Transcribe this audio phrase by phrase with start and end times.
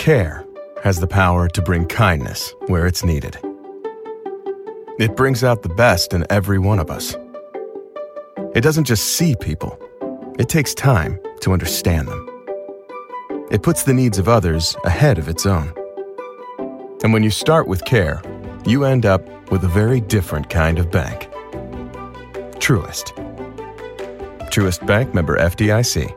[0.00, 0.46] Care
[0.82, 3.36] has the power to bring kindness where it's needed.
[4.98, 7.14] It brings out the best in every one of us.
[8.54, 9.78] It doesn't just see people,
[10.38, 12.46] it takes time to understand them.
[13.50, 15.70] It puts the needs of others ahead of its own.
[17.04, 18.22] And when you start with care,
[18.64, 21.30] you end up with a very different kind of bank.
[22.56, 23.12] Truist.
[24.50, 26.16] Truest Bank member FDIC.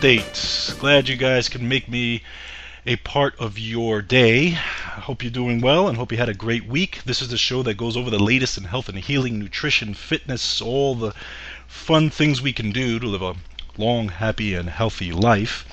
[0.00, 2.22] Glad you guys can make me
[2.86, 4.52] a part of your day.
[4.52, 7.02] I hope you're doing well and hope you had a great week.
[7.04, 10.60] This is the show that goes over the latest in health and healing, nutrition, fitness,
[10.62, 11.14] all the
[11.66, 13.34] fun things we can do to live a
[13.76, 15.66] long, happy, and healthy life.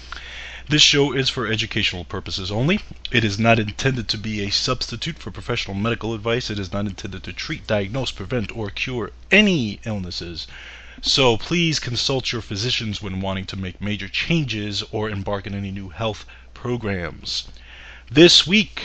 [0.67, 2.79] This show is for educational purposes only.
[3.11, 6.49] It is not intended to be a substitute for professional medical advice.
[6.49, 10.47] It is not intended to treat, diagnose, prevent, or cure any illnesses.
[11.01, 15.69] So please consult your physicians when wanting to make major changes or embark on any
[15.69, 17.49] new health programs.
[18.09, 18.81] This week,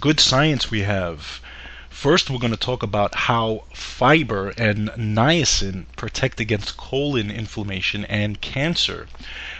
[0.00, 1.40] good science we have.
[1.88, 8.40] First, we're going to talk about how fiber and niacin protect against colon inflammation and
[8.40, 9.06] cancer.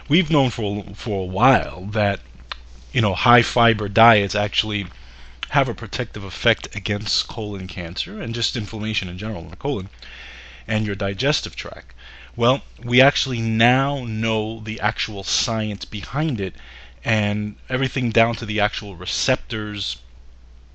[0.09, 2.21] We've known for for a while that
[2.93, 4.87] you know high fiber diets actually
[5.51, 9.89] have a protective effect against colon cancer and just inflammation in general in the colon
[10.67, 11.95] and your digestive tract.
[12.37, 16.55] Well, we actually now know the actual science behind it
[17.05, 19.99] and everything down to the actual receptors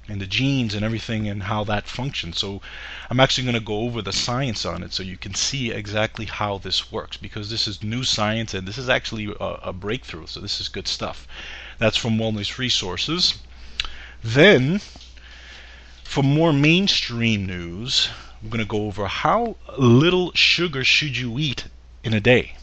[0.08, 2.40] and the genes and everything and how that functions.
[2.40, 2.62] So
[3.10, 6.26] I'm actually going to go over the science on it so you can see exactly
[6.26, 10.26] how this works because this is new science and this is actually a, a breakthrough.
[10.26, 11.28] So this is good stuff.
[11.78, 13.36] That's from Wellness Resources.
[14.24, 14.82] Then,
[16.04, 18.10] for more mainstream news,
[18.42, 21.66] I'm going to go over how little sugar should you eat
[22.04, 22.56] in a day.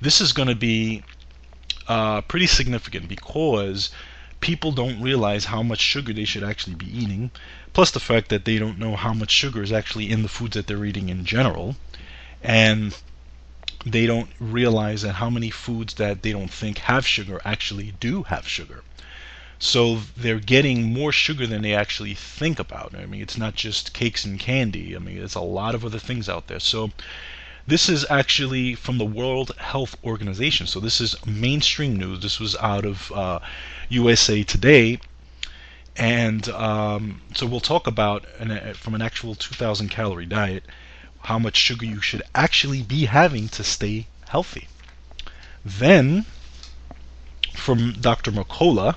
[0.00, 1.02] This is going to be
[1.88, 3.90] uh, pretty significant because
[4.40, 7.30] people don't realize how much sugar they should actually be eating,
[7.72, 10.54] plus the fact that they don't know how much sugar is actually in the foods
[10.54, 11.76] that they're eating in general,
[12.42, 12.96] and
[13.84, 18.22] they don't realize that how many foods that they don't think have sugar actually do
[18.24, 18.84] have sugar.
[19.58, 22.94] So they're getting more sugar than they actually think about.
[22.94, 24.94] I mean, it's not just cakes and candy.
[24.94, 26.60] I mean, there's a lot of other things out there.
[26.60, 26.90] So
[27.66, 30.66] this is actually from the World Health Organization.
[30.66, 32.20] So this is mainstream news.
[32.20, 33.40] This was out of uh,
[33.88, 35.00] USA Today.
[35.96, 40.64] And um, so we'll talk about an, from an actual 2,000 calorie diet
[41.22, 44.68] how much sugar you should actually be having to stay healthy.
[45.64, 46.26] Then,
[47.54, 48.30] from Dr.
[48.30, 48.94] Mercola,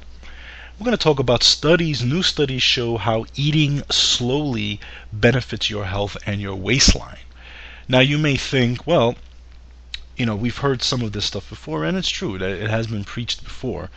[0.81, 2.03] we're going to talk about studies.
[2.03, 4.80] New studies show how eating slowly
[5.14, 7.19] benefits your health and your waistline.
[7.88, 9.13] Now, you may think, well,
[10.18, 12.88] you know, we've heard some of this stuff before, and it's true that it has
[12.88, 13.92] been preached before.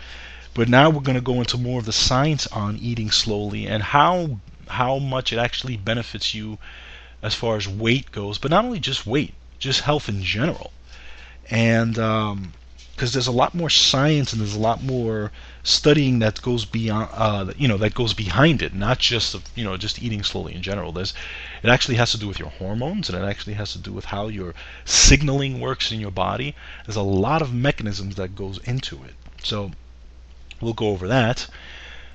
[0.53, 3.83] But now we're going to go into more of the science on eating slowly and
[3.83, 6.59] how how much it actually benefits you
[7.23, 10.71] as far as weight goes, but not only just weight, just health in general.
[11.49, 12.53] And um,
[12.95, 15.33] because there's a lot more science and there's a lot more
[15.65, 19.79] studying that goes beyond uh, you know that goes behind it not just you know
[19.79, 20.93] just eating slowly in general.
[20.93, 21.15] There's
[21.63, 24.05] it actually has to do with your hormones and it actually has to do with
[24.07, 26.55] how your signaling works in your body.
[26.85, 29.15] There's a lot of mechanisms that goes into it.
[29.43, 29.73] So
[30.61, 31.49] we'll go over that.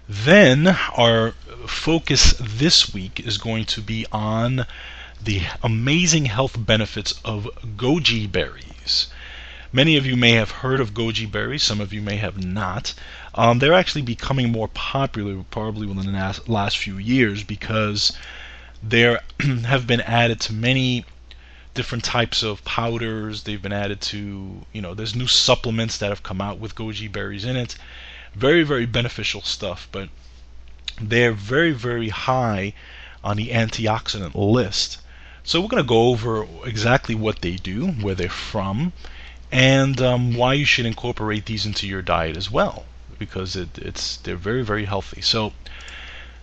[0.08, 1.32] Then our
[1.68, 4.66] focus this week is going to be on
[5.22, 9.08] the amazing health benefits of goji berries.
[9.72, 12.96] Many of you may have heard of goji berries, some of you may have not.
[13.36, 18.12] Um, they're actually becoming more popular probably within the last few years because
[18.82, 19.22] there
[19.66, 21.06] have been added to many
[21.76, 23.44] different types of powders.
[23.44, 27.12] They've been added to, you know, there's new supplements that have come out with goji
[27.12, 27.76] berries in it.
[28.34, 30.10] Very, very beneficial stuff, but
[31.00, 32.74] they're very, very high
[33.24, 34.98] on the antioxidant list.
[35.44, 38.94] So we're going to go over exactly what they do, where they're from,
[39.52, 42.86] and um, why you should incorporate these into your diet as well,
[43.18, 45.22] because it, it's they're very, very healthy.
[45.22, 45.54] So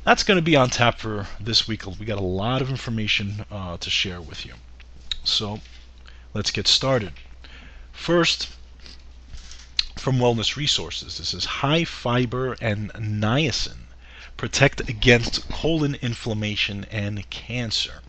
[0.05, 1.87] that's going to be on tap for this week.
[1.87, 4.55] We got a lot of information uh, to share with you.
[5.25, 5.61] So
[6.35, 7.13] let's get started.
[7.93, 8.49] First,
[9.97, 13.87] from Wellness Resources, this is high fiber and niacin
[14.37, 18.01] protect against colon inflammation and cancer.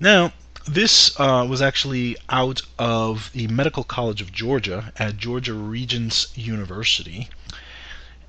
[0.00, 0.32] Now,
[0.66, 7.28] this uh, was actually out of the Medical College of Georgia at Georgia Regents University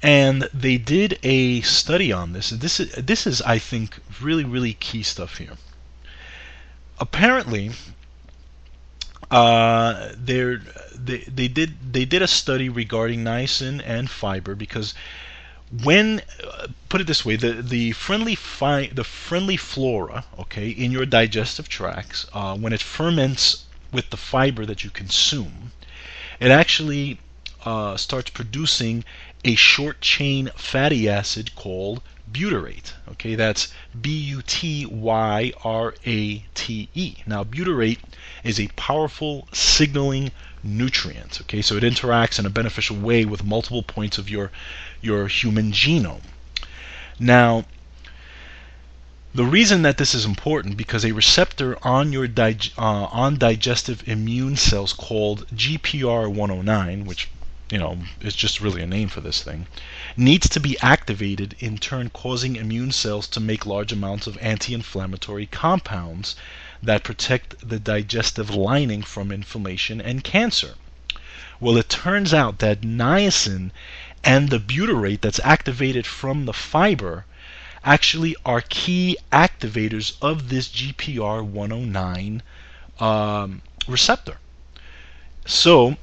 [0.05, 2.51] and they did a study on this.
[2.51, 5.57] This is this is I think really really key stuff here.
[6.99, 7.71] Apparently,
[9.31, 10.57] uh, they
[11.27, 14.93] they did they did a study regarding niacin and fiber because
[15.83, 20.91] when uh, put it this way the the friendly fi- the friendly flora okay in
[20.91, 25.71] your digestive tracts uh, when it ferments with the fiber that you consume
[26.39, 27.19] it actually
[27.65, 29.03] uh, starts producing
[29.44, 32.01] a short chain fatty acid called
[32.31, 32.94] butyrate.
[33.12, 37.16] Okay, that's B U T Y R A T E.
[37.25, 38.00] Now, butyrate
[38.44, 40.31] is a powerful signaling
[40.63, 41.42] nutrient.
[41.42, 44.51] Okay, so it interacts in a beneficial way with multiple points of your
[45.01, 46.24] your human genome.
[47.19, 47.66] Now,
[49.33, 54.07] the reason that this is important because a receptor on your dig- uh, on digestive
[54.07, 57.30] immune cells called GPR109, which
[57.71, 59.68] you know, is just really a name for this thing,
[60.17, 65.45] needs to be activated, in turn causing immune cells to make large amounts of anti-inflammatory
[65.45, 66.35] compounds
[66.81, 70.75] that protect the digestive lining from inflammation and cancer.
[71.59, 73.71] Well, it turns out that niacin
[74.23, 77.25] and the butyrate that's activated from the fiber
[77.83, 82.41] actually are key activators of this GPR 109
[83.00, 84.38] um, receptor.
[85.45, 85.97] So,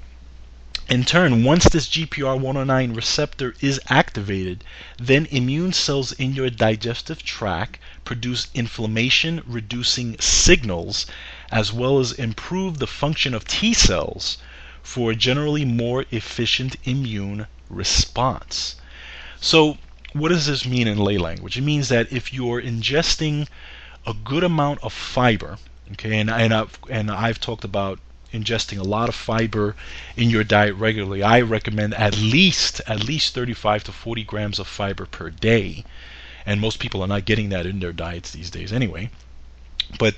[0.92, 4.62] in turn, once this GPR109 receptor is activated,
[4.98, 11.06] then immune cells in your digestive tract produce inflammation reducing signals
[11.50, 14.36] as well as improve the function of T cells
[14.82, 18.76] for a generally more efficient immune response.
[19.40, 19.78] So,
[20.12, 21.56] what does this mean in lay language?
[21.56, 23.48] It means that if you're ingesting
[24.06, 25.56] a good amount of fiber,
[25.92, 27.98] okay, and, and, I've, and I've talked about
[28.32, 29.76] ingesting a lot of fiber
[30.16, 34.66] in your diet regularly, I recommend at least at least 35 to 40 grams of
[34.66, 35.84] fiber per day.
[36.44, 39.10] And most people are not getting that in their diets these days anyway.
[39.98, 40.14] But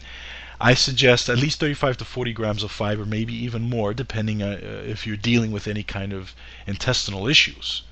[0.60, 4.60] I suggest at least 35 to 40 grams of fiber, maybe even more, depending uh,
[4.62, 6.34] if you're dealing with any kind of
[6.66, 7.82] intestinal issues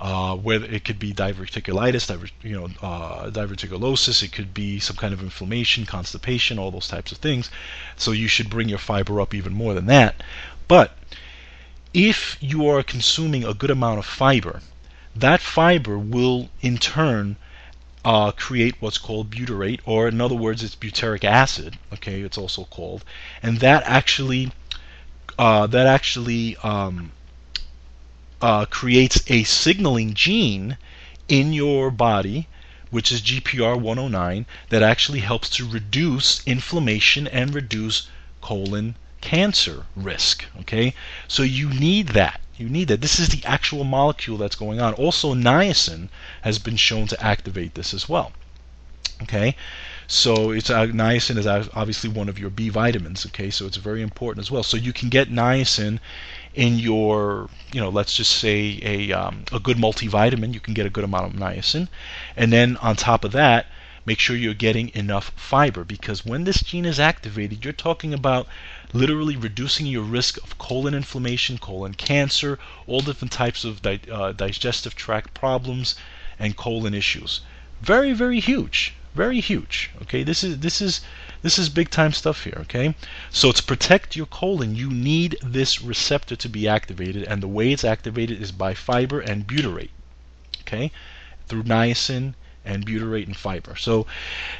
[0.00, 4.96] uh, whether it could be diverticulitis, diver, you know, uh, diverticulosis, it could be some
[4.96, 7.50] kind of inflammation, constipation, all those types of things.
[7.96, 10.22] So you should bring your fiber up even more than that.
[10.68, 10.96] But
[11.92, 14.60] if you are consuming a good amount of fiber,
[15.14, 17.36] that fiber will in turn
[18.04, 21.78] uh, create what's called butyrate, or in other words, it's butyric acid.
[21.92, 23.04] Okay, it's also called,
[23.42, 24.52] and that actually
[25.38, 27.12] uh, that actually um,
[28.44, 30.76] uh, creates a signaling gene
[31.28, 32.46] in your body,
[32.90, 38.06] which is GPR 109, that actually helps to reduce inflammation and reduce
[38.42, 40.44] colon cancer risk.
[40.60, 40.92] Okay,
[41.26, 42.38] so you need that.
[42.58, 43.00] You need that.
[43.00, 44.92] This is the actual molecule that's going on.
[44.92, 46.10] Also, niacin
[46.42, 48.32] has been shown to activate this as well.
[49.22, 49.56] Okay,
[50.06, 53.24] so it's uh, niacin is obviously one of your B vitamins.
[53.24, 54.62] Okay, so it's very important as well.
[54.62, 55.98] So you can get niacin
[56.54, 60.86] in your, you know, let's just say a, um, a good multivitamin, you can get
[60.86, 61.88] a good amount of niacin.
[62.36, 63.66] And then on top of that,
[64.06, 68.46] make sure you're getting enough fiber because when this gene is activated, you're talking about
[68.92, 74.32] literally reducing your risk of colon inflammation, colon cancer, all different types of di- uh,
[74.32, 75.96] digestive tract problems,
[76.38, 77.40] and colon issues.
[77.80, 78.94] Very, very huge.
[79.14, 79.90] Very huge.
[80.02, 81.00] Okay, this is this is
[81.44, 82.94] this is big time stuff here, okay?
[83.30, 87.70] So to protect your colon, you need this receptor to be activated, and the way
[87.70, 89.90] it's activated is by fiber and butyrate,
[90.62, 90.90] okay?
[91.46, 92.32] Through niacin
[92.64, 93.76] and butyrate and fiber.
[93.76, 94.06] So,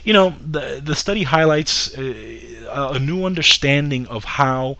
[0.05, 4.76] you know, the the study highlights uh, a new understanding of how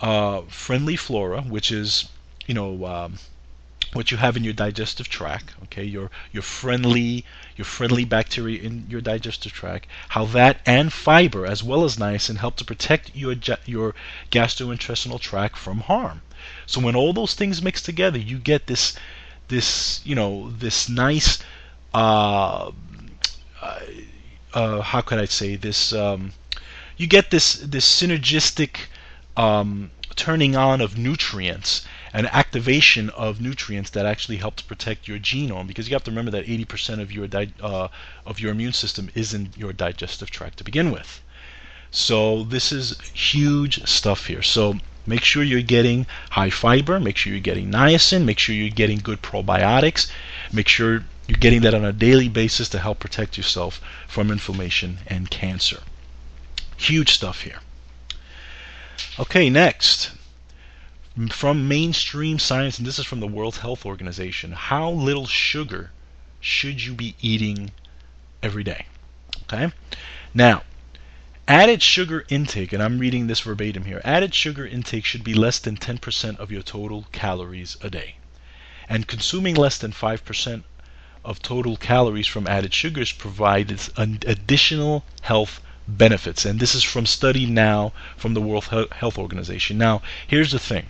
[0.00, 2.08] uh, friendly flora, which is
[2.46, 3.18] you know um,
[3.92, 7.24] what you have in your digestive tract, okay, your your friendly
[7.56, 12.38] your friendly bacteria in your digestive tract, how that and fiber as well as niacin
[12.38, 13.34] help to protect your
[13.66, 13.94] your
[14.30, 16.22] gastrointestinal tract from harm.
[16.66, 18.94] So when all those things mix together, you get this
[19.48, 21.38] this you know this nice
[21.92, 22.70] uh,
[24.54, 26.32] uh, how could I say this um,
[26.96, 28.86] you get this this synergistic
[29.36, 35.18] um, turning on of nutrients and activation of nutrients that actually help to protect your
[35.18, 37.88] genome because you have to remember that 80% of your di- uh,
[38.26, 41.20] of your immune system is in your digestive tract to begin with.
[41.90, 44.42] So this is huge stuff here.
[44.42, 48.70] So make sure you're getting high fiber, make sure you're getting niacin, make sure you're
[48.70, 50.10] getting good probiotics,
[50.52, 54.98] make sure you're getting that on a daily basis to help protect yourself from inflammation
[55.06, 55.80] and cancer.
[56.76, 57.60] Huge stuff here.
[59.18, 60.10] Okay, next
[61.28, 65.90] from mainstream science, and this is from the World Health Organization, how little sugar
[66.40, 67.72] should you be eating
[68.42, 68.86] every day?
[69.42, 69.72] Okay?
[70.32, 70.62] Now,
[71.48, 75.58] added sugar intake, and I'm reading this verbatim here added sugar intake should be less
[75.58, 78.14] than 10% of your total calories a day.
[78.88, 80.62] And consuming less than 5%
[81.24, 86.44] of total calories from added sugars provides additional health benefits.
[86.44, 89.76] And this is from study now from the World Health Organization.
[89.76, 90.86] Now, here's the thing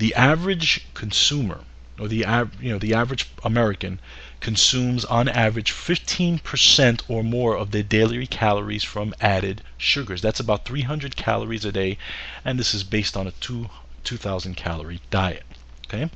[0.00, 1.60] the average consumer
[1.98, 2.24] or the
[2.58, 4.00] you know the average American
[4.40, 10.22] consumes on average 15% or more of their daily calories from added sugars.
[10.22, 11.98] That's about 300 calories a day,
[12.46, 13.68] and this is based on a two
[14.04, 15.44] 2,000 calorie diet.
[15.86, 16.08] Okay,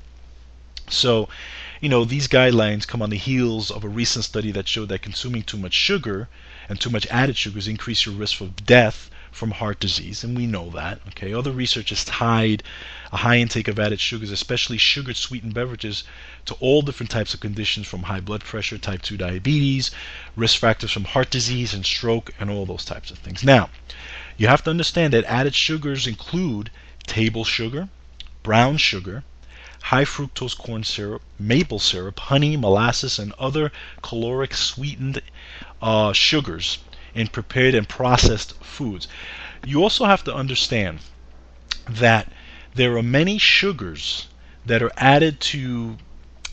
[0.88, 1.28] so
[1.82, 5.02] you know these guidelines come on the heels of a recent study that showed that
[5.02, 6.30] consuming too much sugar
[6.70, 10.46] and too much added sugars increase your risk of death from heart disease, and we
[10.46, 11.00] know that.
[11.08, 12.62] Okay, other research has tied
[13.12, 16.04] a high intake of added sugars, especially sugared sweetened beverages,
[16.44, 19.90] to all different types of conditions from high blood pressure, type 2 diabetes,
[20.36, 23.42] risk factors from heart disease and stroke, and all those types of things.
[23.42, 23.70] Now,
[24.36, 26.70] you have to understand that added sugars include
[27.06, 27.88] table sugar,
[28.44, 29.24] brown sugar,
[29.82, 35.20] high fructose corn syrup, maple syrup, honey, molasses, and other caloric sweetened
[35.82, 36.78] uh, sugars
[37.14, 39.08] in prepared and processed foods.
[39.64, 41.00] You also have to understand
[41.88, 42.30] that
[42.74, 44.28] there are many sugars
[44.66, 45.96] that are added to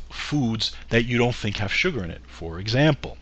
[0.10, 2.22] foods that you don't think have sugar in it.
[2.27, 3.18] For example,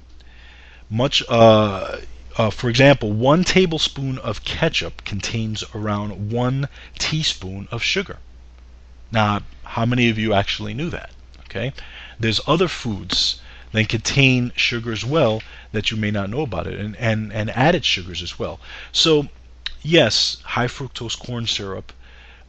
[0.90, 1.98] much uh,
[2.38, 8.18] uh, for example, one tablespoon of ketchup contains around one teaspoon of sugar.
[9.12, 11.12] Now, how many of you actually knew that?
[11.42, 11.74] Okay,
[12.20, 16.80] there's other foods that contain sugar as well that you may not know about it,
[16.80, 18.60] and, and, and added sugars as well.
[18.92, 19.28] So,
[19.82, 21.94] yes, high fructose corn syrup,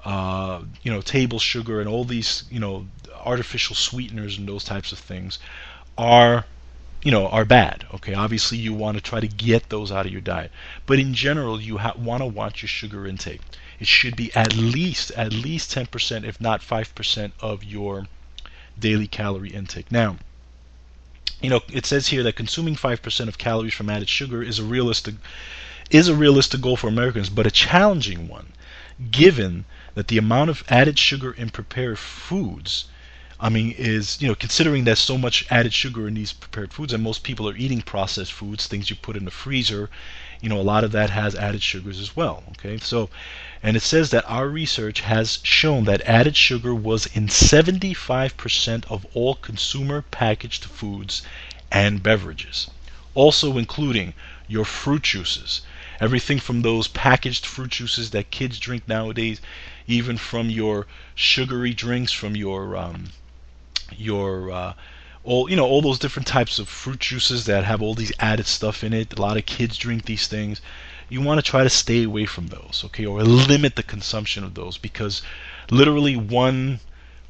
[0.04, 2.86] uh, you know, table sugar, and all these, you know,
[3.24, 5.38] artificial sweeteners and those types of things
[5.98, 6.46] are
[7.02, 8.14] you know are bad okay?
[8.14, 10.50] Obviously you want to try to get those out of your diet.
[10.86, 13.40] But in general you ha- want to watch your sugar intake.
[13.78, 18.06] It should be at least at least 10% if not 5% of your
[18.78, 19.90] daily calorie intake.
[19.90, 20.16] Now
[21.40, 24.64] you know, it says here that consuming 5% of calories from added sugar is a
[24.64, 25.14] realistic
[25.90, 28.52] is a realistic goal for Americans, but a challenging one,
[29.10, 32.84] given that the amount of added sugar in prepared foods,
[33.40, 36.92] I mean, is you know, considering there's so much added sugar in these prepared foods,
[36.92, 39.90] and most people are eating processed foods, things you put in the freezer,
[40.40, 42.42] you know, a lot of that has added sugars as well.
[42.52, 43.10] Okay, so
[43.62, 49.06] and it says that our research has shown that added sugar was in 75% of
[49.12, 51.22] all consumer packaged foods
[51.70, 52.70] and beverages,
[53.14, 54.14] also including
[54.48, 55.60] your fruit juices.
[56.00, 59.40] Everything from those packaged fruit juices that kids drink nowadays,
[59.86, 63.10] even from your sugary drinks, from your um,
[63.94, 64.72] your uh,
[65.24, 68.46] all you know all those different types of fruit juices that have all these added
[68.46, 69.18] stuff in it.
[69.18, 70.60] A lot of kids drink these things
[71.10, 74.54] you want to try to stay away from those, okay, or limit the consumption of
[74.54, 75.20] those because
[75.68, 76.80] literally one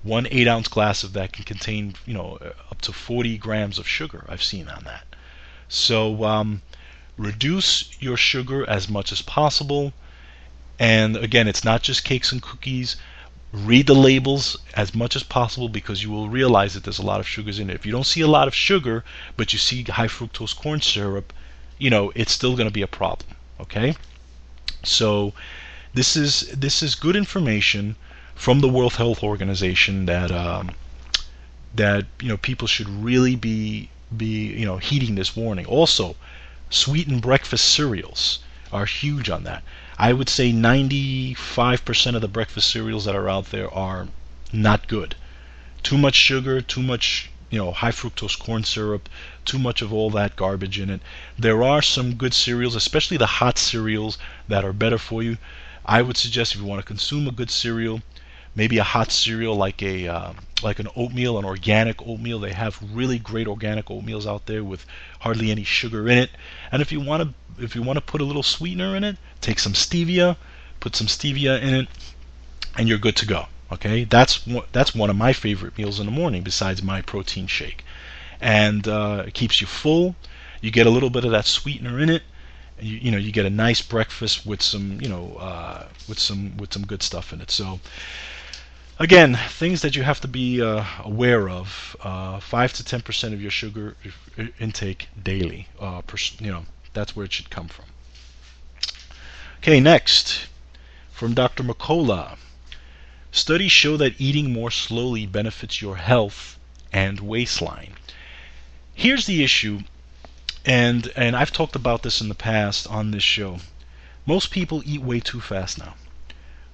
[0.03, 2.39] one eight ounce glass of that can contain you know
[2.71, 4.25] up to 40 grams of sugar.
[4.29, 5.05] I've seen on that.
[5.69, 6.63] So um,
[7.17, 9.93] reduce your sugar as much as possible.
[10.79, 12.97] And again, it's not just cakes and cookies.
[13.53, 17.21] Read the labels as much as possible because you will realize that there's a lot
[17.21, 17.75] of sugars in it.
[17.75, 19.05] If you don't see a lot of sugar,
[19.37, 21.33] but you see high fructose corn syrup,
[21.79, 23.37] you know, it's still going to be a problem.
[23.61, 23.95] Okay,
[24.83, 25.35] so
[25.93, 27.97] this is this is good information
[28.35, 30.71] from the World Health Organization that um,
[31.75, 35.67] that you know people should really be be you know heeding this warning.
[35.67, 36.17] Also,
[36.71, 38.39] sweetened breakfast cereals
[38.73, 39.63] are huge on that.
[40.03, 44.09] I would say 95% of the breakfast cereals that are out there are
[44.51, 45.15] not good.
[45.83, 49.11] Too much sugar, too much you know high fructose corn syrup,
[49.45, 51.03] too much of all that garbage in it.
[51.39, 54.17] There are some good cereals, especially the hot cereals
[54.49, 55.37] that are better for you.
[55.85, 58.01] I would suggest if you want to consume a good cereal,
[58.55, 62.39] maybe a hot cereal like a uh, like an oatmeal, an organic oatmeal.
[62.39, 64.87] They have really great organic oatmeals out there with
[65.21, 66.31] hardly any sugar in it.
[66.73, 69.17] And if you want to if you want to put a little sweetener in it,
[69.41, 70.37] take some stevia,
[70.81, 71.89] put some stevia in it,
[72.77, 73.47] and you're good to go.
[73.73, 74.41] Okay, that's
[74.73, 77.85] that's one of my favorite meals in the morning besides my protein shake,
[78.41, 80.17] and uh, it keeps you full.
[80.61, 82.23] You get a little bit of that sweetener in it.
[82.81, 86.57] You, you know, you get a nice breakfast with some, you know, uh, with some
[86.57, 87.51] with some good stuff in it.
[87.51, 87.81] So,
[89.01, 93.33] again, things that you have to be uh, aware of: uh, five to ten percent
[93.33, 93.97] of your sugar
[94.61, 95.67] intake daily.
[95.81, 96.03] Uh,
[96.39, 97.87] you know, that's where it should come from.
[99.59, 100.47] Okay, next
[101.11, 101.63] from Dr.
[101.63, 102.37] Mercola.
[103.33, 106.59] Studies show that eating more slowly benefits your health
[106.93, 107.95] and waistline.
[108.95, 109.81] Here's the issue,
[110.65, 113.61] and and I've talked about this in the past on this show.
[114.27, 115.95] Most people eat way too fast now.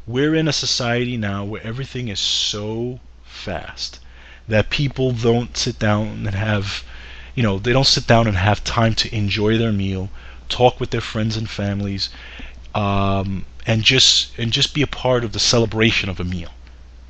[0.07, 3.99] We're in a society now where everything is so fast
[4.49, 6.85] that people don't sit down and have,
[7.35, 10.11] you know, they don't sit down and have time to enjoy their meal,
[10.49, 12.09] talk with their friends and families,
[12.75, 16.51] um, and just and just be a part of the celebration of a meal.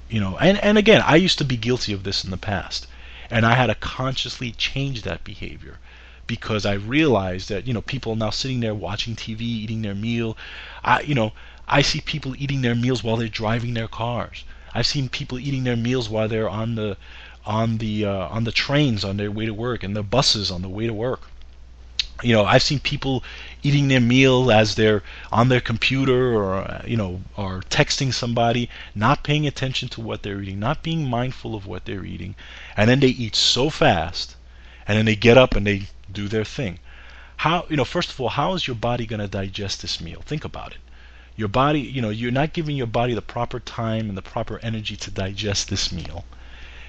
[0.09, 2.87] You know, and, and again, I used to be guilty of this in the past.
[3.31, 5.79] And I had to consciously change that behavior
[6.27, 9.95] because I realized that, you know, people are now sitting there watching TV, eating their
[9.97, 10.37] meal.
[10.85, 11.33] I you know,
[11.69, 14.45] I see people eating their meals while they're driving their cars.
[14.73, 16.97] I've seen people eating their meals while they're on the
[17.45, 20.63] on the uh, on the trains on their way to work and the buses on
[20.63, 21.31] the way to work.
[22.23, 23.25] You know, I've seen people
[23.63, 29.25] eating their meal as they're on their computer or you know or texting somebody not
[29.25, 32.37] paying attention to what they're eating not being mindful of what they're eating
[32.77, 34.37] and then they eat so fast
[34.87, 36.79] and then they get up and they do their thing
[37.39, 40.23] how you know first of all how is your body going to digest this meal
[40.25, 40.79] think about it
[41.37, 44.59] your body you know you're not giving your body the proper time and the proper
[44.63, 46.25] energy to digest this meal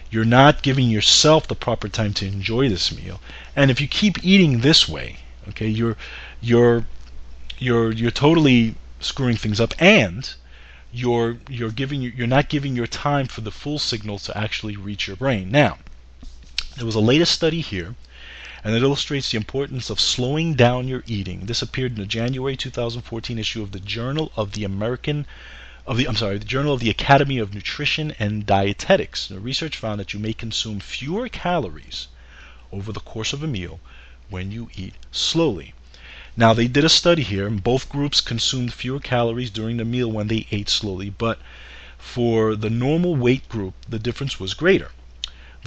[0.10, 3.20] you're not giving yourself the proper time to enjoy this meal
[3.56, 5.98] and if you keep eating this way okay you're
[6.42, 6.86] you're
[7.60, 10.36] you're you're totally screwing things up and
[10.92, 15.08] you're you're giving you're not giving your time for the full signal to actually reach
[15.08, 15.52] your brain.
[15.52, 15.78] Now,
[16.76, 17.96] there was a latest study here
[18.64, 21.46] and it illustrates the importance of slowing down your eating.
[21.46, 25.26] This appeared in the January 2014 issue of the Journal of the American
[25.86, 29.28] of the I'm sorry, the Journal of the Academy of Nutrition and Dietetics.
[29.28, 32.08] The research found that you may consume fewer calories
[32.72, 33.80] over the course of a meal
[34.30, 35.74] when you eat slowly.
[36.36, 40.12] Now they did a study here, and both groups consumed fewer calories during the meal
[40.12, 41.40] when they ate slowly, but
[41.98, 44.92] for the normal weight group, the difference was greater.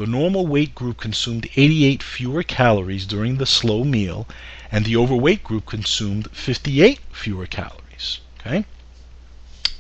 [0.01, 4.27] The normal weight group consumed 88 fewer calories during the slow meal,
[4.73, 8.21] and the overweight group consumed 58 fewer calories.
[8.39, 8.65] Okay,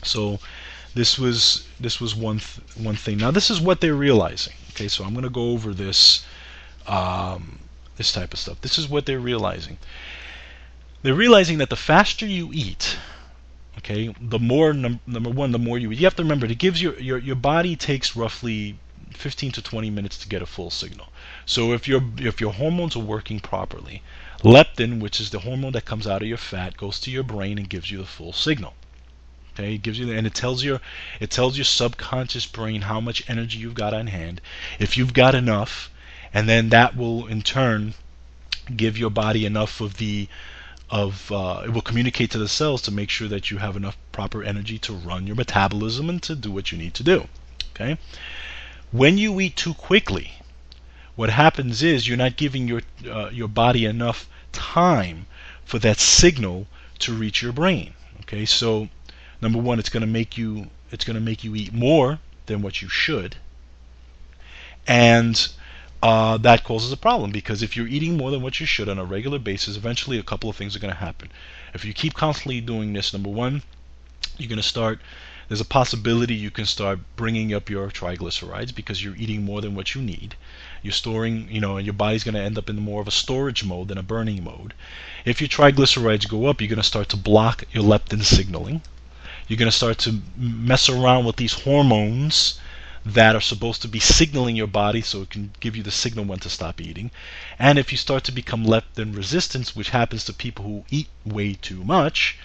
[0.04, 0.38] so
[0.94, 3.16] this was this was one th- one thing.
[3.16, 4.52] Now this is what they're realizing.
[4.72, 6.26] Okay, so I'm going to go over this
[6.86, 7.60] um,
[7.96, 8.60] this type of stuff.
[8.60, 9.78] This is what they're realizing
[11.00, 12.98] they're realizing that the faster you eat,
[13.78, 15.98] okay, the more num- number one, the more you eat.
[15.98, 18.76] You have to remember it gives your your your body takes roughly
[19.12, 21.08] 15 to 20 minutes to get a full signal.
[21.46, 24.02] So if your if your hormones are working properly,
[24.42, 27.58] leptin, which is the hormone that comes out of your fat, goes to your brain
[27.58, 28.74] and gives you the full signal.
[29.54, 30.80] Okay, it gives you and it tells your
[31.18, 34.40] it tells your subconscious brain how much energy you've got on hand.
[34.78, 35.90] If you've got enough,
[36.32, 37.94] and then that will in turn
[38.76, 40.28] give your body enough of the
[40.88, 43.96] of uh, it will communicate to the cells to make sure that you have enough
[44.12, 47.28] proper energy to run your metabolism and to do what you need to do.
[47.74, 47.96] Okay.
[48.92, 50.32] When you eat too quickly,
[51.14, 55.26] what happens is you're not giving your uh, your body enough time
[55.64, 56.66] for that signal
[57.00, 57.94] to reach your brain.
[58.22, 58.44] Okay.
[58.44, 58.88] So
[59.40, 62.62] number one, it's going to make you it's going to make you eat more than
[62.62, 63.36] what you should,
[64.86, 65.48] and
[66.02, 68.98] uh, that causes a problem because if you're eating more than what you should on
[68.98, 71.30] a regular basis, eventually a couple of things are going to happen.
[71.74, 73.62] If you keep constantly doing this, number one,
[74.38, 75.00] you're going to start.
[75.50, 79.74] There's a possibility you can start bringing up your triglycerides because you're eating more than
[79.74, 80.36] what you need.
[80.80, 83.10] You're storing, you know, and your body's going to end up in more of a
[83.10, 84.74] storage mode than a burning mode.
[85.24, 88.82] If your triglycerides go up, you're going to start to block your leptin signaling.
[89.48, 92.60] You're going to start to mess around with these hormones
[93.04, 96.26] that are supposed to be signaling your body so it can give you the signal
[96.26, 97.10] when to stop eating.
[97.58, 101.54] And if you start to become leptin resistant, which happens to people who eat way
[101.54, 102.36] too much,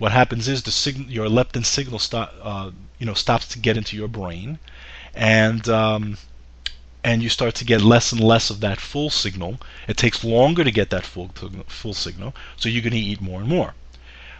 [0.00, 3.76] what happens is the signal, your leptin signal stop, uh, you know, stops to get
[3.76, 4.58] into your brain,
[5.14, 6.16] and um,
[7.04, 9.60] and you start to get less and less of that full signal.
[9.86, 11.30] It takes longer to get that full
[11.68, 13.74] full signal, so you're going to eat more and more.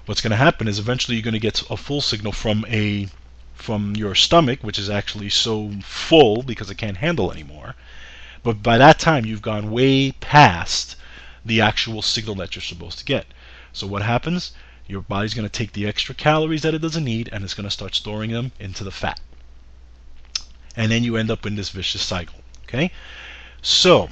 [0.06, 3.08] What's going to happen is eventually you're going to get a full signal from a
[3.52, 7.74] from your stomach, which is actually so full because it can't handle anymore.
[8.42, 10.96] But by that time, you've gone way past
[11.44, 13.26] the actual signal that you're supposed to get.
[13.74, 14.52] So what happens?
[14.90, 17.64] Your body's going to take the extra calories that it doesn't need and it's going
[17.64, 19.20] to start storing them into the fat.
[20.74, 22.40] And then you end up in this vicious cycle.
[22.64, 22.90] Okay?
[23.62, 24.08] So,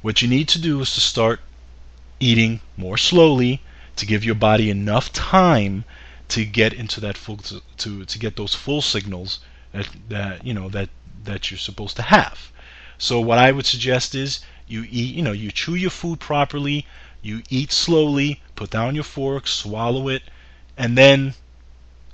[0.00, 1.40] what you need to do is to start
[2.20, 3.60] eating more slowly
[3.96, 5.84] to give your body enough time
[6.28, 9.40] to get into that full to, to, to get those full signals
[9.72, 10.88] that, that you know that
[11.24, 12.50] that you're supposed to have.
[12.98, 16.86] So what I would suggest is you eat, you know, you chew your food properly,
[17.24, 20.22] you eat slowly, put down your fork, swallow it,
[20.76, 21.34] and then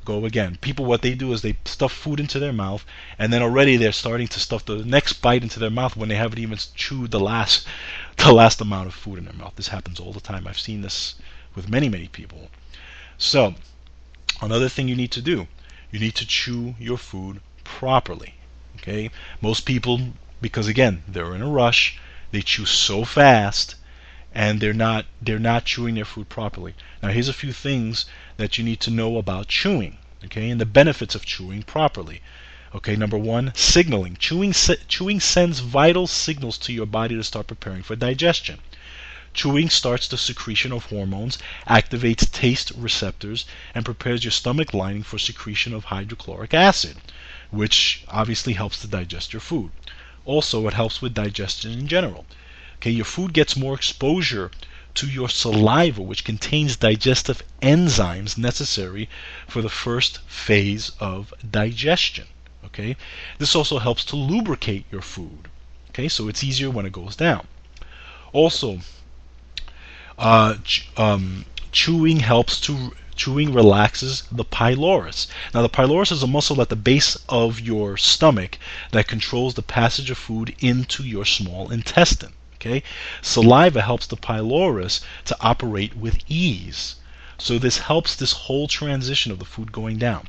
[0.04, 0.56] go again.
[0.60, 2.84] People what they do is they stuff food into their mouth
[3.18, 6.14] and then already they're starting to stuff the next bite into their mouth when they
[6.14, 7.66] haven't even chewed the last
[8.18, 9.54] the last amount of food in their mouth.
[9.56, 10.46] This happens all the time.
[10.46, 11.16] I've seen this
[11.56, 12.48] with many, many people.
[13.18, 13.56] So,
[14.40, 15.48] another thing you need to do,
[15.90, 18.34] you need to chew your food properly.
[18.76, 19.10] Okay?
[19.40, 21.98] Most people because again, they're in a rush,
[22.30, 23.74] they chew so fast
[24.32, 26.74] and they're not they're not chewing their food properly.
[27.02, 30.66] Now here's a few things that you need to know about chewing, okay, and the
[30.66, 32.20] benefits of chewing properly.
[32.72, 34.16] Okay, number one, signaling.
[34.16, 34.54] Chewing
[34.86, 38.60] chewing sends vital signals to your body to start preparing for digestion.
[39.34, 41.36] Chewing starts the secretion of hormones,
[41.68, 46.98] activates taste receptors, and prepares your stomach lining for secretion of hydrochloric acid,
[47.50, 49.72] which obviously helps to digest your food.
[50.24, 52.26] Also, it helps with digestion in general.
[52.80, 54.50] Okay, your food gets more exposure
[54.94, 59.06] to your saliva, which contains digestive enzymes necessary
[59.46, 62.26] for the first phase of digestion.
[62.64, 62.96] Okay,
[63.36, 65.48] this also helps to lubricate your food.
[65.90, 67.46] Okay, so it's easier when it goes down.
[68.32, 68.80] Also,
[70.18, 70.54] uh,
[70.96, 75.26] um, chewing helps to chewing relaxes the pylorus.
[75.52, 78.56] Now, the pylorus is a muscle at the base of your stomach
[78.92, 82.32] that controls the passage of food into your small intestine.
[82.60, 82.82] Okay?
[83.22, 86.96] Saliva helps the pylorus to operate with ease.
[87.38, 90.28] So this helps this whole transition of the food going down.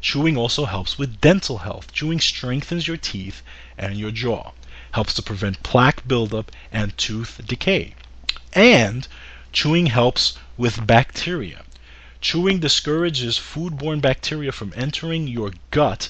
[0.00, 1.92] Chewing also helps with dental health.
[1.92, 3.42] Chewing strengthens your teeth
[3.76, 4.52] and your jaw.
[4.92, 7.94] Helps to prevent plaque buildup and tooth decay.
[8.54, 9.06] And
[9.52, 11.62] chewing helps with bacteria.
[12.22, 16.08] Chewing discourages foodborne bacteria from entering your gut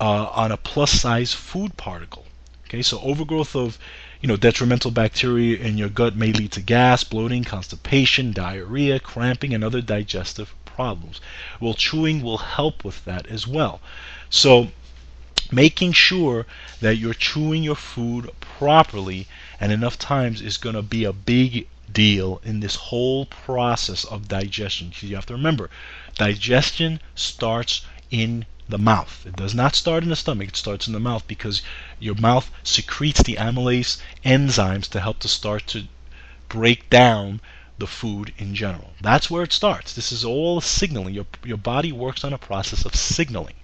[0.00, 2.26] uh, on a plus size food particle.
[2.66, 3.78] Okay, so overgrowth of
[4.20, 9.54] you know detrimental bacteria in your gut may lead to gas, bloating, constipation, diarrhea, cramping,
[9.54, 11.20] and other digestive problems.
[11.60, 13.80] Well, chewing will help with that as well.
[14.30, 14.68] So
[15.50, 16.46] making sure
[16.80, 19.26] that you're chewing your food properly
[19.60, 24.28] and enough times is going to be a big deal in this whole process of
[24.28, 24.92] digestion.
[25.00, 25.70] You have to remember,
[26.16, 29.24] digestion starts in the mouth.
[29.26, 31.62] It does not start in the stomach, it starts in the mouth because
[31.98, 35.84] your mouth secretes the amylase enzymes to help to start to
[36.48, 37.40] break down
[37.78, 38.92] the food in general.
[39.00, 39.94] That's where it starts.
[39.94, 41.14] This is all signaling.
[41.14, 43.54] Your, your body works on a process of signaling.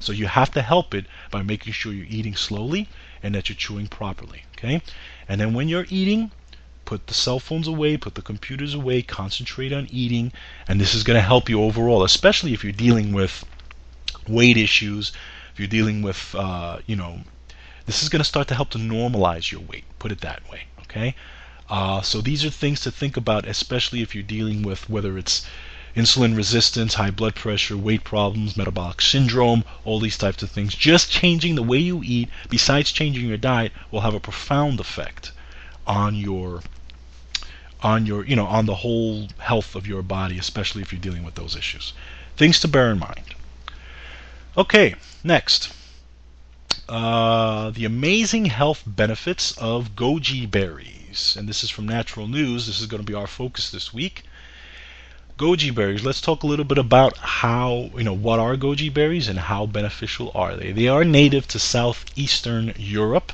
[0.00, 2.88] So you have to help it by making sure you're eating slowly
[3.22, 4.44] and that you're chewing properly.
[4.56, 4.82] Okay?
[5.28, 6.30] And then when you're eating,
[6.84, 10.32] put the cell phones away, put the computers away, concentrate on eating,
[10.66, 13.44] and this is going to help you overall, especially if you're dealing with
[14.28, 15.12] weight issues,
[15.52, 17.20] if you're dealing with, uh, you know,
[17.86, 20.62] this is going to start to help to normalize your weight, put it that way,
[20.82, 21.14] okay?
[21.70, 25.46] Uh, so these are things to think about, especially if you're dealing with whether it's
[25.96, 30.74] insulin resistance, high blood pressure, weight problems, metabolic syndrome, all these types of things.
[30.74, 35.32] Just changing the way you eat, besides changing your diet, will have a profound effect
[35.86, 36.62] on your
[37.80, 41.22] on your you know on the whole health of your body especially if you're dealing
[41.22, 41.92] with those issues
[42.36, 43.34] things to bear in mind
[44.56, 45.72] okay next.
[46.88, 51.36] Uh, the amazing health benefits of goji berries.
[51.38, 52.66] And this is from natural news.
[52.66, 54.22] This is going to be our focus this week.
[55.38, 56.02] Goji berries.
[56.02, 59.66] Let's talk a little bit about how you know what are goji berries and how
[59.66, 60.72] beneficial are they.
[60.72, 63.32] They are native to southeastern europe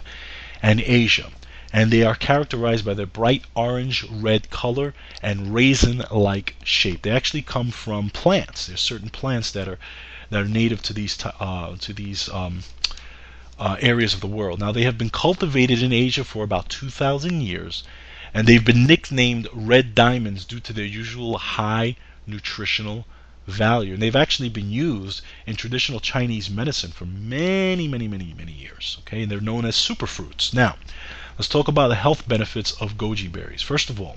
[0.63, 1.31] and asia.
[1.73, 7.03] And they are characterized by their bright orange red color and raisin like shape.
[7.03, 8.67] They actually come from plants.
[8.67, 9.79] There's certain plants that are
[10.31, 12.63] that are native to these uh, to these um,
[13.59, 14.61] uh, areas of the world.
[14.61, 17.85] Now, they have been cultivated in Asia for about 2,000 years,
[18.33, 23.07] and they've been nicknamed red diamonds due to their usual high nutritional
[23.47, 23.95] value.
[23.95, 28.99] And they've actually been used in traditional Chinese medicine for many, many, many, many years.
[29.01, 30.53] Okay, and they're known as superfruits.
[30.53, 30.77] Now,
[31.39, 33.63] let's talk about the health benefits of goji berries.
[33.63, 34.17] First of all,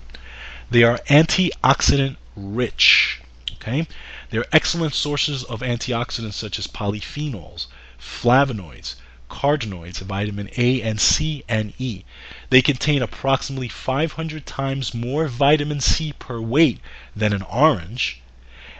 [0.72, 3.20] they are antioxidant rich.
[3.56, 3.88] Okay,
[4.30, 7.68] they're excellent sources of antioxidants such as polyphenols,
[8.00, 8.96] flavonoids,
[9.30, 12.04] carotenoids, vitamin A and C and E.
[12.50, 16.80] They contain approximately 500 times more vitamin C per weight
[17.16, 18.22] than an orange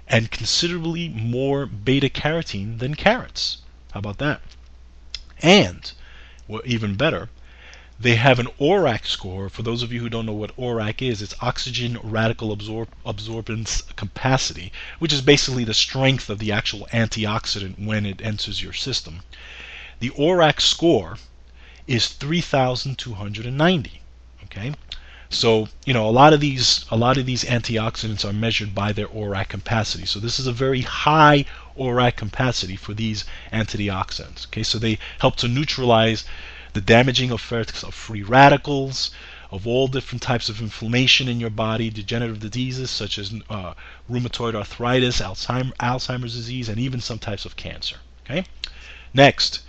[0.08, 3.58] and considerably more beta carotene than carrots.
[3.92, 4.42] How about that?
[5.42, 5.92] And,
[6.48, 7.30] well, even better,
[8.00, 9.50] they have an ORAC score.
[9.50, 13.84] For those of you who don't know what ORAC is, it's oxygen radical absor- absorbance
[13.96, 19.22] capacity, which is basically the strength of the actual antioxidant when it enters your system.
[20.00, 21.18] The ORAC score
[21.88, 24.02] is 3,290.
[24.44, 24.74] Okay,
[25.30, 28.94] so you know a lot of these a lot of these antioxidants are measured by
[28.94, 30.06] their ORAC capacity.
[30.06, 34.46] So this is a very high ORAC capacity for these antioxidants.
[34.46, 36.26] Okay, so they help to neutralize
[36.78, 39.10] the damaging effects of free radicals,
[39.50, 43.74] of all different types of inflammation in your body, degenerative diseases such as uh,
[44.08, 47.98] rheumatoid arthritis, Alzheimer, Alzheimer's disease, and even some types of cancer.
[48.24, 48.46] Okay.
[49.12, 49.62] Next,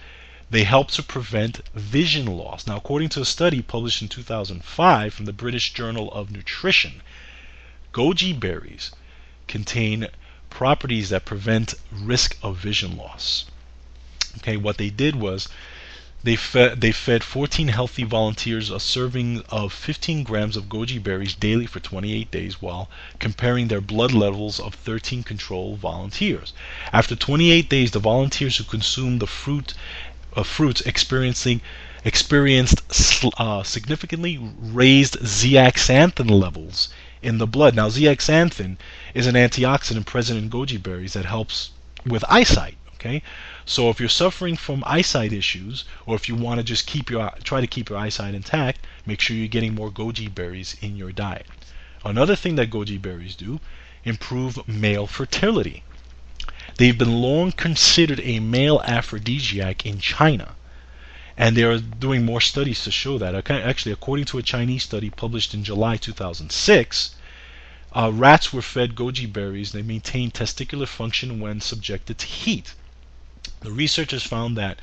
[0.51, 2.67] they help to prevent vision loss.
[2.67, 7.01] Now, according to a study published in 2005 from the British Journal of Nutrition,
[7.95, 8.91] goji berries
[9.47, 10.09] contain
[10.51, 13.47] properties that prevent risk of vision loss.
[14.37, 15.49] Okay, what they did was
[16.25, 21.35] they fed, they fed 14 healthy volunteers a serving of 15 grams of goji berries
[21.35, 26.53] daily for 28 days while comparing their blood levels of 13 control volunteers.
[26.93, 29.75] After 28 days, the volunteers who consumed the fruit
[30.33, 31.61] of fruits experiencing
[32.05, 32.83] experienced
[33.39, 36.89] uh, significantly raised zeaxanthin levels
[37.23, 37.75] in the blood.
[37.77, 38.77] Now, zeaxanthin
[39.15, 41.71] is an antioxidant present in goji berries that helps
[42.05, 42.75] with eyesight.
[42.95, 43.23] Okay,
[43.69, 47.31] so if you're suffering from eyesight issues, or if you want to just keep your
[47.45, 51.13] try to keep your eyesight intact, make sure you're getting more goji berries in your
[51.13, 51.47] diet.
[52.03, 53.61] Another thing that goji berries do
[54.05, 55.83] improve male fertility.
[56.79, 60.55] They've been long considered a male aphrodisiac in China.
[61.37, 63.51] And they are doing more studies to show that.
[63.51, 67.11] Actually, according to a Chinese study published in July 2006,
[67.93, 69.73] uh, rats were fed goji berries.
[69.73, 72.73] They maintained testicular function when subjected to heat.
[73.61, 74.79] The researchers found that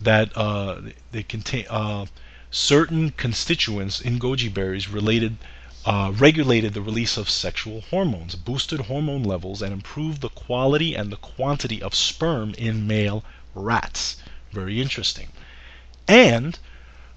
[0.00, 0.80] that uh,
[1.12, 2.06] they contain uh,
[2.50, 5.36] certain constituents in goji berries related
[5.84, 11.12] uh, regulated the release of sexual hormones, boosted hormone levels, and improved the quality and
[11.12, 13.22] the quantity of sperm in male
[13.54, 14.16] rats.
[14.50, 15.28] Very interesting.
[16.08, 16.58] And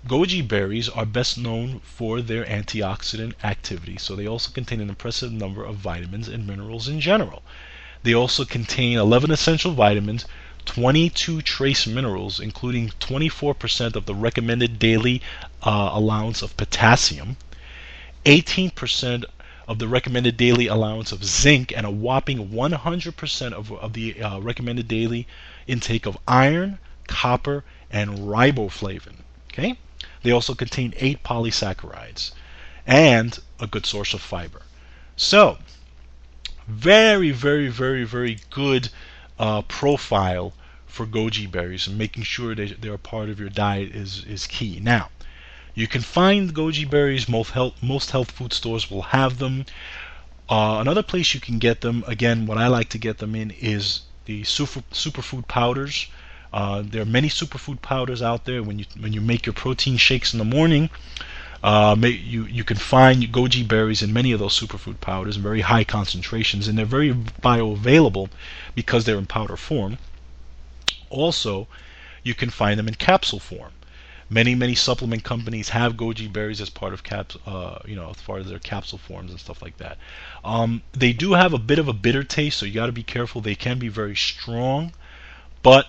[0.05, 5.31] goji berries are best known for their antioxidant activity, so they also contain an impressive
[5.31, 7.41] number of vitamins and minerals in general.
[8.03, 10.25] They also contain 11 essential vitamins,
[10.65, 15.21] 22 trace minerals, including 24% of the recommended daily
[15.61, 17.37] uh, allowance of potassium,
[18.25, 19.25] 18%
[19.67, 24.39] of the recommended daily allowance of zinc, and a whopping 100% of, of the uh,
[24.39, 25.27] recommended daily
[25.67, 29.17] intake of iron, copper, and riboflavin.
[29.51, 29.77] Okay?
[30.23, 32.31] They also contain 8 polysaccharides
[32.85, 34.61] and a good source of fiber.
[35.15, 35.59] So,
[36.67, 38.89] very, very, very, very good
[39.43, 40.53] uh, profile
[40.85, 44.47] for goji berries and making sure that they're a part of your diet is, is
[44.47, 44.79] key.
[44.81, 45.09] Now,
[45.75, 47.27] you can find goji berries.
[47.27, 49.65] Most health most health food stores will have them.
[50.47, 53.51] Uh, another place you can get them, again, what I like to get them in
[53.51, 56.07] is the super superfood powders.
[56.53, 58.63] Uh, there are many superfood powders out there.
[58.63, 60.89] When you when you make your protein shakes in the morning,
[61.63, 65.61] uh, you you can find goji berries in many of those superfood powders in very
[65.61, 68.29] high concentrations, and they're very bioavailable
[68.75, 69.97] because they're in powder form.
[71.09, 71.69] Also,
[72.21, 73.71] you can find them in capsule form.
[74.29, 78.17] Many many supplement companies have goji berries as part of caps, uh, you know, as
[78.17, 79.97] far as their capsule forms and stuff like that.
[80.43, 83.03] Um, they do have a bit of a bitter taste, so you got to be
[83.03, 83.39] careful.
[83.39, 84.91] They can be very strong,
[85.61, 85.87] but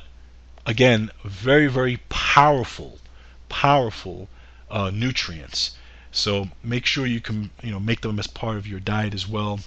[0.66, 3.00] again, very very powerful,
[3.48, 4.28] powerful
[4.74, 5.76] uh, nutrients.
[6.12, 9.26] So make sure you can you know make them as part of your diet as
[9.26, 9.60] well.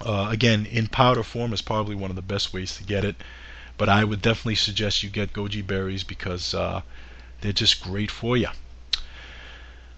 [0.00, 3.16] Uh, again, in powder form is probably one of the best ways to get it,
[3.76, 6.82] but I would definitely suggest you get goji berries because uh,
[7.40, 8.48] they're just great for you.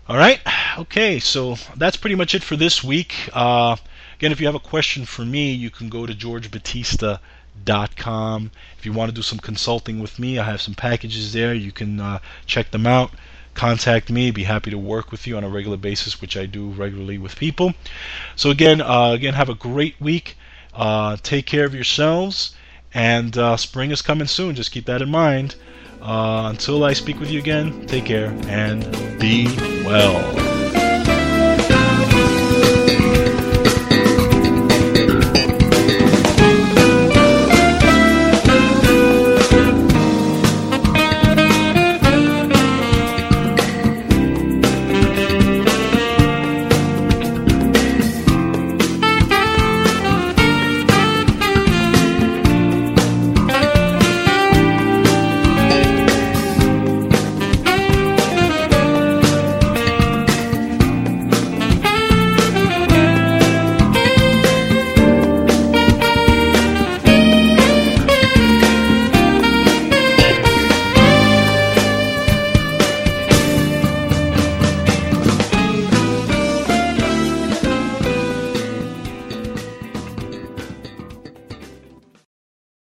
[0.08, 0.40] All right.
[0.78, 1.20] Okay.
[1.20, 3.28] So that's pretty much it for this week.
[3.32, 3.76] Uh,
[4.20, 8.50] Again, if you have a question for me, you can go to georgebatista.com.
[8.78, 11.54] If you want to do some consulting with me, I have some packages there.
[11.54, 13.12] You can uh, check them out.
[13.54, 14.30] Contact me.
[14.30, 17.36] Be happy to work with you on a regular basis, which I do regularly with
[17.36, 17.74] people.
[18.36, 20.36] So again, uh, again, have a great week.
[20.74, 22.54] Uh, take care of yourselves,
[22.94, 24.54] and uh, spring is coming soon.
[24.54, 25.56] Just keep that in mind.
[26.00, 28.82] Uh, until I speak with you again, take care and
[29.20, 29.46] be
[29.84, 30.49] well.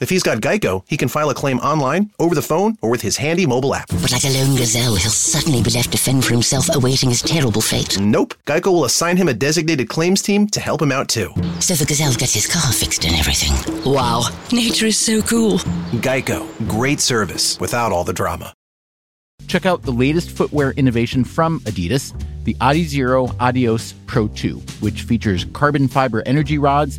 [0.00, 3.00] If he's got Geico, he can file a claim online, over the phone, or with
[3.00, 3.86] his handy mobile app.
[4.02, 7.22] But like a lone gazelle, he'll suddenly be left to fend for himself, awaiting his
[7.22, 8.00] terrible fate.
[8.00, 8.34] Nope.
[8.44, 11.32] Geico will assign him a designated claims team to help him out too.
[11.60, 13.52] So the gazelle gets his car fixed and everything.
[13.84, 15.58] Wow, nature is so cool.
[16.02, 16.44] Geico.
[16.68, 18.52] Great service without all the drama.
[19.46, 25.44] Check out the latest footwear innovation from Adidas, the Adizero Adios Pro 2, which features
[25.52, 26.98] carbon fiber energy rods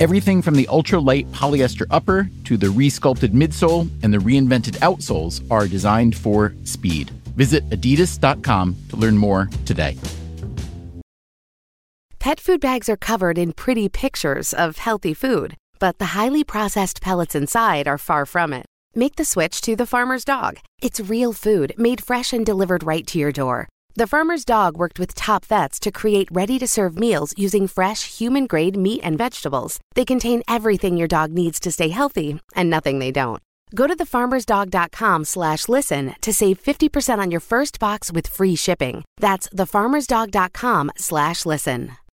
[0.00, 5.48] Everything from the ultra light polyester upper to the resculpted midsole and the reinvented outsoles
[5.52, 7.10] are designed for speed.
[7.36, 9.96] Visit adidas.com to learn more today.
[12.18, 17.02] Pet food bags are covered in pretty pictures of healthy food, but the highly processed
[17.02, 18.64] pellets inside are far from it.
[18.94, 20.58] Make the switch to the farmer's dog.
[20.80, 23.68] It's real food made fresh and delivered right to your door.
[23.96, 28.18] The farmer's dog worked with top vets to create ready to serve meals using fresh,
[28.18, 29.78] human grade meat and vegetables.
[29.94, 33.40] They contain everything your dog needs to stay healthy and nothing they don't.
[33.72, 39.04] Go to thefarmersdog.com slash listen to save 50% on your first box with free shipping.
[39.18, 41.92] That's thefarmersdog.com slash listen.